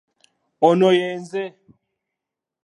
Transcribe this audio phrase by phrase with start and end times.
[0.67, 1.43] Ono ye nze.